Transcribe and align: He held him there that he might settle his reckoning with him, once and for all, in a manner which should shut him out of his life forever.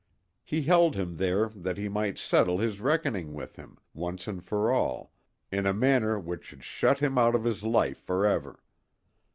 He 0.43 0.63
held 0.63 0.95
him 0.95 1.17
there 1.17 1.49
that 1.49 1.77
he 1.77 1.87
might 1.87 2.17
settle 2.17 2.57
his 2.57 2.81
reckoning 2.81 3.33
with 3.33 3.55
him, 3.55 3.77
once 3.93 4.27
and 4.27 4.43
for 4.43 4.71
all, 4.71 5.11
in 5.51 5.67
a 5.67 5.75
manner 5.75 6.19
which 6.19 6.45
should 6.45 6.63
shut 6.63 6.97
him 6.97 7.19
out 7.19 7.35
of 7.35 7.43
his 7.43 7.63
life 7.63 7.99
forever. 7.99 8.63